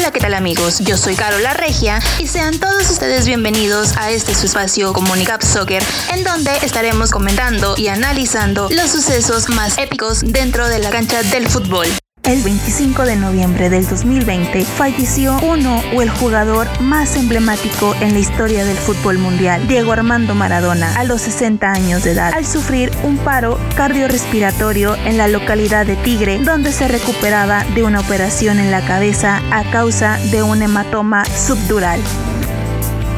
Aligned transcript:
Hola, 0.00 0.12
¿qué 0.12 0.20
tal 0.20 0.32
amigos? 0.32 0.78
Yo 0.78 0.96
soy 0.96 1.14
Carola 1.14 1.52
Regia 1.52 2.00
y 2.18 2.26
sean 2.26 2.58
todos 2.58 2.88
ustedes 2.88 3.26
bienvenidos 3.26 3.98
a 3.98 4.10
este 4.10 4.34
su 4.34 4.46
espacio 4.46 4.94
Comunicap 4.94 5.42
Soccer, 5.42 5.82
en 6.14 6.24
donde 6.24 6.56
estaremos 6.62 7.10
comentando 7.10 7.74
y 7.76 7.88
analizando 7.88 8.70
los 8.70 8.90
sucesos 8.90 9.50
más 9.50 9.76
épicos 9.76 10.22
dentro 10.24 10.68
de 10.68 10.78
la 10.78 10.88
cancha 10.88 11.22
del 11.24 11.46
fútbol. 11.46 11.99
El 12.24 12.42
25 12.42 13.06
de 13.06 13.16
noviembre 13.16 13.70
del 13.70 13.86
2020 13.88 14.64
falleció 14.64 15.36
uno 15.42 15.80
o 15.94 16.02
el 16.02 16.10
jugador 16.10 16.68
más 16.80 17.16
emblemático 17.16 17.94
en 18.00 18.12
la 18.12 18.18
historia 18.18 18.64
del 18.64 18.76
fútbol 18.76 19.18
mundial, 19.18 19.66
Diego 19.66 19.92
Armando 19.92 20.34
Maradona, 20.34 20.94
a 20.96 21.04
los 21.04 21.22
60 21.22 21.72
años 21.72 22.04
de 22.04 22.12
edad, 22.12 22.32
al 22.34 22.46
sufrir 22.46 22.92
un 23.04 23.16
paro 23.18 23.58
cardiorrespiratorio 23.74 24.94
en 24.96 25.16
la 25.18 25.28
localidad 25.28 25.86
de 25.86 25.96
Tigre, 25.96 26.38
donde 26.38 26.72
se 26.72 26.88
recuperaba 26.88 27.64
de 27.74 27.82
una 27.82 28.00
operación 28.00 28.60
en 28.60 28.70
la 28.70 28.86
cabeza 28.86 29.40
a 29.50 29.68
causa 29.70 30.18
de 30.30 30.42
un 30.42 30.62
hematoma 30.62 31.24
subdural. 31.24 32.00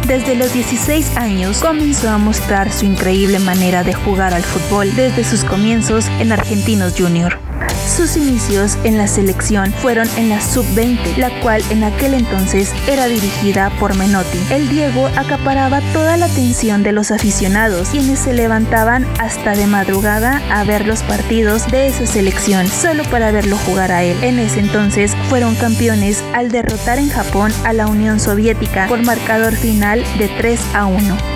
Desde 0.06 0.34
los 0.34 0.52
16 0.52 1.16
años 1.16 1.58
comenzó 1.58 2.08
a 2.08 2.18
mostrar 2.18 2.72
su 2.72 2.86
increíble 2.86 3.38
manera 3.38 3.84
de 3.84 3.94
jugar 3.94 4.32
al 4.32 4.42
fútbol 4.42 4.94
desde 4.96 5.24
sus 5.24 5.44
comienzos 5.44 6.06
en 6.18 6.32
Argentinos 6.32 6.94
Junior. 6.96 7.51
Sus 7.86 8.16
inicios 8.16 8.78
en 8.84 8.96
la 8.96 9.06
selección 9.06 9.72
fueron 9.72 10.08
en 10.16 10.28
la 10.28 10.40
sub-20, 10.40 11.16
la 11.16 11.30
cual 11.40 11.62
en 11.70 11.84
aquel 11.84 12.14
entonces 12.14 12.72
era 12.86 13.06
dirigida 13.06 13.70
por 13.78 13.96
Menotti. 13.96 14.38
El 14.50 14.68
Diego 14.68 15.08
acaparaba 15.16 15.80
toda 15.92 16.16
la 16.16 16.26
atención 16.26 16.82
de 16.82 16.92
los 16.92 17.10
aficionados, 17.10 17.88
quienes 17.90 18.20
se 18.20 18.32
levantaban 18.32 19.06
hasta 19.18 19.52
de 19.52 19.66
madrugada 19.66 20.40
a 20.50 20.64
ver 20.64 20.86
los 20.86 21.02
partidos 21.02 21.70
de 21.70 21.86
esa 21.86 22.06
selección, 22.06 22.68
solo 22.68 23.02
para 23.04 23.30
verlo 23.30 23.58
jugar 23.58 23.92
a 23.92 24.02
él. 24.02 24.16
En 24.22 24.38
ese 24.38 24.60
entonces 24.60 25.14
fueron 25.28 25.54
campeones 25.54 26.22
al 26.34 26.50
derrotar 26.50 26.98
en 26.98 27.10
Japón 27.10 27.52
a 27.64 27.72
la 27.72 27.88
Unión 27.88 28.20
Soviética 28.20 28.86
por 28.86 29.04
marcador 29.04 29.54
final 29.54 30.02
de 30.18 30.28
3 30.28 30.60
a 30.74 30.86
1. 30.86 31.31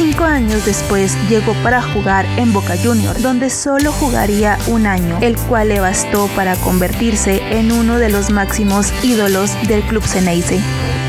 Cinco 0.00 0.24
años 0.24 0.64
después 0.64 1.14
llegó 1.28 1.52
para 1.62 1.82
jugar 1.82 2.24
en 2.38 2.54
Boca 2.54 2.74
Juniors, 2.82 3.22
donde 3.22 3.50
solo 3.50 3.92
jugaría 3.92 4.56
un 4.66 4.86
año, 4.86 5.18
el 5.20 5.36
cual 5.36 5.68
le 5.68 5.78
bastó 5.78 6.26
para 6.28 6.56
convertirse 6.56 7.42
en 7.50 7.70
uno 7.70 7.98
de 7.98 8.08
los 8.08 8.30
máximos 8.30 8.94
ídolos 9.04 9.50
del 9.68 9.82
club 9.82 10.02
Ceneice. 10.02 10.58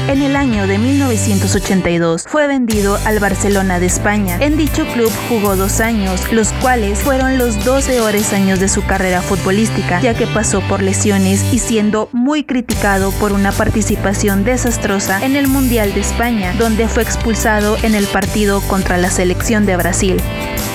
En 0.07 0.21
el 0.23 0.35
año 0.35 0.67
de 0.67 0.77
1982 0.77 2.25
fue 2.27 2.47
vendido 2.47 2.97
al 3.05 3.19
Barcelona 3.19 3.79
de 3.79 3.85
España. 3.85 4.37
En 4.41 4.57
dicho 4.57 4.85
club 4.87 5.11
jugó 5.29 5.55
dos 5.55 5.79
años, 5.79 6.19
los 6.33 6.51
cuales 6.53 6.99
fueron 6.99 7.37
los 7.37 7.63
12 7.63 7.93
peores 7.93 8.33
años 8.33 8.59
de 8.59 8.67
su 8.67 8.83
carrera 8.83 9.21
futbolística, 9.21 10.01
ya 10.01 10.13
que 10.13 10.27
pasó 10.27 10.59
por 10.61 10.81
lesiones 10.81 11.45
y 11.53 11.59
siendo 11.59 12.09
muy 12.11 12.43
criticado 12.43 13.11
por 13.11 13.31
una 13.31 13.51
participación 13.51 14.43
desastrosa 14.43 15.23
en 15.23 15.35
el 15.35 15.47
Mundial 15.47 15.93
de 15.93 16.01
España, 16.01 16.53
donde 16.57 16.87
fue 16.87 17.03
expulsado 17.03 17.77
en 17.83 17.95
el 17.95 18.05
partido 18.07 18.59
contra 18.81 18.97
la 18.97 19.11
selección 19.11 19.67
de 19.67 19.77
Brasil. 19.77 20.17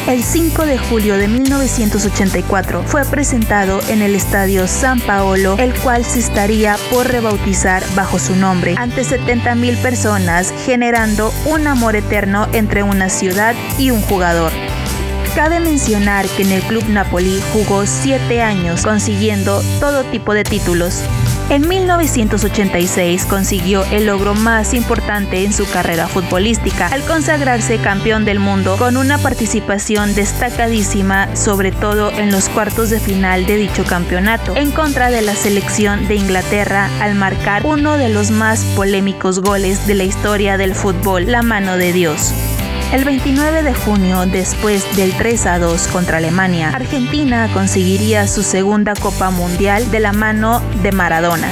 El 0.06 0.22
5 0.22 0.64
de 0.64 0.78
julio 0.78 1.18
de 1.18 1.26
1984 1.26 2.84
fue 2.84 3.04
presentado 3.04 3.80
en 3.88 4.00
el 4.00 4.14
estadio 4.14 4.68
San 4.68 5.00
Paolo, 5.00 5.56
el 5.58 5.74
cual 5.74 6.04
se 6.04 6.20
estaría 6.20 6.76
por 6.92 7.08
rebautizar 7.08 7.82
bajo 7.96 8.20
su 8.20 8.36
nombre 8.36 8.76
ante 8.78 9.02
70.000 9.02 9.76
personas, 9.78 10.54
generando 10.64 11.34
un 11.46 11.66
amor 11.66 11.96
eterno 11.96 12.46
entre 12.52 12.84
una 12.84 13.08
ciudad 13.08 13.56
y 13.76 13.90
un 13.90 14.00
jugador. 14.02 14.52
Cabe 15.34 15.58
mencionar 15.58 16.26
que 16.28 16.42
en 16.42 16.52
el 16.52 16.62
club 16.62 16.84
Napoli 16.88 17.42
jugó 17.52 17.86
7 17.86 18.40
años 18.40 18.84
consiguiendo 18.84 19.60
todo 19.80 20.04
tipo 20.04 20.32
de 20.32 20.44
títulos. 20.44 21.02
En 21.48 21.68
1986 21.68 23.24
consiguió 23.26 23.84
el 23.92 24.06
logro 24.06 24.34
más 24.34 24.74
importante 24.74 25.44
en 25.44 25.52
su 25.52 25.64
carrera 25.70 26.08
futbolística 26.08 26.88
al 26.88 27.02
consagrarse 27.02 27.78
campeón 27.78 28.24
del 28.24 28.40
mundo 28.40 28.76
con 28.76 28.96
una 28.96 29.18
participación 29.18 30.16
destacadísima 30.16 31.36
sobre 31.36 31.70
todo 31.70 32.10
en 32.10 32.32
los 32.32 32.48
cuartos 32.48 32.90
de 32.90 32.98
final 32.98 33.46
de 33.46 33.58
dicho 33.58 33.84
campeonato 33.84 34.56
en 34.56 34.72
contra 34.72 35.10
de 35.10 35.22
la 35.22 35.36
selección 35.36 36.08
de 36.08 36.16
Inglaterra 36.16 36.90
al 37.00 37.14
marcar 37.14 37.64
uno 37.64 37.96
de 37.96 38.08
los 38.08 38.32
más 38.32 38.64
polémicos 38.74 39.38
goles 39.38 39.86
de 39.86 39.94
la 39.94 40.04
historia 40.04 40.56
del 40.56 40.74
fútbol, 40.74 41.30
la 41.30 41.42
mano 41.42 41.76
de 41.76 41.92
Dios. 41.92 42.32
El 42.92 43.04
29 43.04 43.64
de 43.64 43.74
junio, 43.74 44.26
después 44.26 44.96
del 44.96 45.12
3 45.12 45.46
a 45.46 45.58
2 45.58 45.88
contra 45.88 46.18
Alemania, 46.18 46.70
Argentina 46.70 47.50
conseguiría 47.52 48.28
su 48.28 48.44
segunda 48.44 48.94
Copa 48.94 49.30
Mundial 49.30 49.90
de 49.90 49.98
la 49.98 50.12
mano 50.12 50.62
de 50.82 50.92
Maradona. 50.92 51.48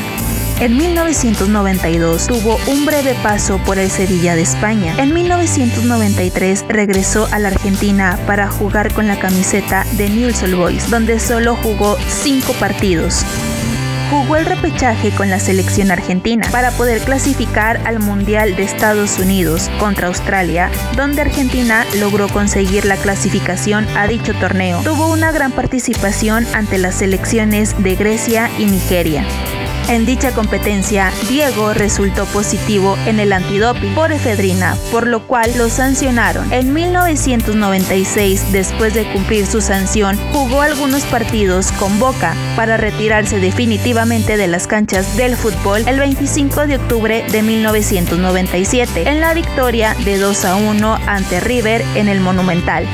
En 0.60 0.76
1992 0.76 2.28
tuvo 2.28 2.56
un 2.68 2.86
breve 2.86 3.14
paso 3.22 3.58
por 3.58 3.78
el 3.78 3.90
Sevilla 3.90 4.36
de 4.36 4.42
España. 4.42 4.94
En 4.98 5.12
1993 5.12 6.64
regresó 6.68 7.28
a 7.32 7.40
la 7.40 7.48
Argentina 7.48 8.16
para 8.28 8.48
jugar 8.48 8.94
con 8.94 9.08
la 9.08 9.18
camiseta 9.18 9.84
de 9.96 10.08
Newell's 10.08 10.56
Boys, 10.56 10.88
donde 10.88 11.18
solo 11.18 11.56
jugó 11.56 11.98
5 12.08 12.52
partidos 12.54 13.24
jugó 14.14 14.36
el 14.36 14.46
repechaje 14.46 15.10
con 15.10 15.28
la 15.28 15.40
selección 15.40 15.90
argentina 15.90 16.46
para 16.52 16.70
poder 16.70 17.00
clasificar 17.00 17.80
al 17.84 17.98
Mundial 17.98 18.54
de 18.54 18.62
Estados 18.62 19.18
Unidos 19.18 19.68
contra 19.80 20.06
Australia, 20.06 20.70
donde 20.96 21.22
Argentina 21.22 21.84
logró 21.98 22.28
conseguir 22.28 22.84
la 22.84 22.96
clasificación 22.96 23.86
a 23.96 24.06
dicho 24.06 24.32
torneo. 24.34 24.80
Tuvo 24.84 25.12
una 25.12 25.32
gran 25.32 25.50
participación 25.50 26.46
ante 26.54 26.78
las 26.78 26.94
selecciones 26.94 27.74
de 27.82 27.96
Grecia 27.96 28.48
y 28.56 28.66
Nigeria. 28.66 29.26
En 29.88 30.06
dicha 30.06 30.32
competencia, 30.32 31.12
Diego 31.28 31.74
resultó 31.74 32.24
positivo 32.26 32.96
en 33.06 33.20
el 33.20 33.32
antidoping 33.34 33.94
por 33.94 34.12
efedrina, 34.12 34.76
por 34.90 35.06
lo 35.06 35.26
cual 35.26 35.52
lo 35.58 35.68
sancionaron. 35.68 36.50
En 36.52 36.72
1996, 36.72 38.50
después 38.50 38.94
de 38.94 39.04
cumplir 39.12 39.46
su 39.46 39.60
sanción, 39.60 40.18
jugó 40.32 40.62
algunos 40.62 41.02
partidos 41.04 41.70
con 41.72 41.98
Boca 41.98 42.34
para 42.56 42.78
retirarse 42.78 43.40
definitivamente 43.40 44.38
de 44.38 44.46
las 44.46 44.66
canchas 44.66 45.16
del 45.18 45.36
fútbol 45.36 45.86
el 45.86 45.98
25 45.98 46.66
de 46.66 46.76
octubre 46.76 47.26
de 47.30 47.42
1997 47.42 49.08
en 49.08 49.20
la 49.20 49.34
victoria 49.34 49.94
de 50.04 50.18
2 50.18 50.44
a 50.46 50.56
1 50.56 50.98
ante 51.06 51.40
River 51.40 51.84
en 51.94 52.08
el 52.08 52.20
Monumental. 52.20 52.86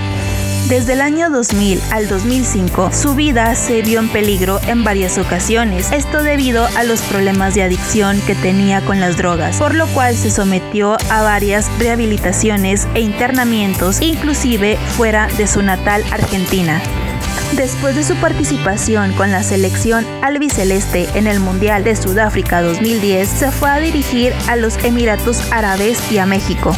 Desde 0.68 0.92
el 0.92 1.00
año 1.00 1.30
2000 1.30 1.80
al 1.90 2.08
2005, 2.08 2.90
su 2.92 3.14
vida 3.14 3.54
se 3.56 3.82
vio 3.82 3.98
en 3.98 4.08
peligro 4.08 4.60
en 4.66 4.84
varias 4.84 5.18
ocasiones, 5.18 5.90
esto 5.90 6.22
debido 6.22 6.66
a 6.76 6.84
los 6.84 7.00
problemas 7.02 7.54
de 7.54 7.64
adicción 7.64 8.20
que 8.20 8.36
tenía 8.36 8.80
con 8.80 9.00
las 9.00 9.16
drogas, 9.16 9.56
por 9.56 9.74
lo 9.74 9.86
cual 9.88 10.14
se 10.14 10.30
sometió 10.30 10.96
a 11.10 11.22
varias 11.22 11.68
rehabilitaciones 11.78 12.86
e 12.94 13.00
internamientos, 13.00 14.00
inclusive 14.00 14.76
fuera 14.96 15.26
de 15.36 15.48
su 15.48 15.62
natal 15.62 16.04
Argentina. 16.12 16.80
Después 17.56 17.96
de 17.96 18.04
su 18.04 18.14
participación 18.16 19.12
con 19.14 19.32
la 19.32 19.42
selección 19.42 20.06
albiceleste 20.22 21.08
en 21.14 21.26
el 21.26 21.40
Mundial 21.40 21.82
de 21.82 21.96
Sudáfrica 21.96 22.62
2010, 22.62 23.28
se 23.28 23.50
fue 23.50 23.70
a 23.70 23.80
dirigir 23.80 24.32
a 24.48 24.54
los 24.54 24.76
Emiratos 24.84 25.40
Árabes 25.50 26.00
y 26.12 26.18
a 26.18 26.26
México. 26.26 26.76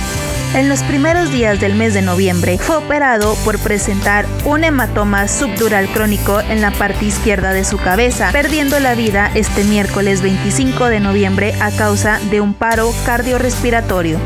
En 0.54 0.68
los 0.68 0.82
primeros 0.82 1.32
días 1.32 1.58
del 1.60 1.74
mes 1.74 1.94
de 1.94 2.02
noviembre 2.02 2.58
fue 2.58 2.76
operado 2.76 3.36
por 3.36 3.58
presentar 3.58 4.26
un 4.44 4.64
hematoma 4.64 5.26
subdural 5.26 5.88
crónico 5.88 6.40
en 6.40 6.60
la 6.60 6.70
parte 6.72 7.06
izquierda 7.06 7.54
de 7.54 7.64
su 7.64 7.78
cabeza, 7.78 8.28
perdiendo 8.32 8.78
la 8.78 8.94
vida 8.94 9.30
este 9.34 9.64
miércoles 9.64 10.20
25 10.20 10.90
de 10.90 11.00
noviembre 11.00 11.54
a 11.58 11.70
causa 11.70 12.20
de 12.30 12.42
un 12.42 12.52
paro 12.52 12.92
cardiorrespiratorio. 13.06 14.18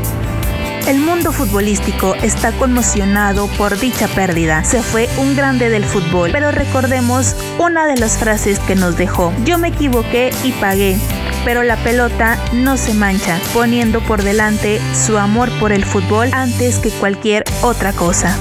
El 0.85 0.99
mundo 0.99 1.31
futbolístico 1.31 2.13
está 2.15 2.51
conmocionado 2.51 3.47
por 3.57 3.79
dicha 3.79 4.09
pérdida. 4.09 4.65
Se 4.65 4.81
fue 4.81 5.09
un 5.17 5.33
grande 5.33 5.69
del 5.69 5.85
fútbol, 5.85 6.31
pero 6.33 6.51
recordemos 6.51 7.37
una 7.57 7.87
de 7.87 7.95
las 7.95 8.17
frases 8.17 8.59
que 8.59 8.75
nos 8.75 8.97
dejó. 8.97 9.33
Yo 9.45 9.57
me 9.57 9.69
equivoqué 9.69 10.31
y 10.43 10.51
pagué 10.53 10.97
pero 11.47 11.63
la 11.63 11.77
pelota 11.77 12.37
no 12.51 12.75
se 12.75 12.93
mancha, 12.93 13.39
poniendo 13.53 14.01
por 14.01 14.21
delante 14.21 14.81
su 14.93 15.17
amor 15.17 15.49
por 15.61 15.71
el 15.71 15.85
fútbol 15.85 16.29
antes 16.33 16.77
que 16.77 16.89
cualquier 16.89 17.45
otra 17.61 17.93
cosa. 17.93 18.37